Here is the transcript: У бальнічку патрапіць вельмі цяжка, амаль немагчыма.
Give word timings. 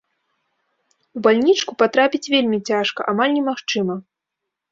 У 1.17 1.21
бальнічку 1.25 1.71
патрапіць 1.83 2.31
вельмі 2.35 2.59
цяжка, 2.71 2.99
амаль 3.13 3.35
немагчыма. 3.37 3.95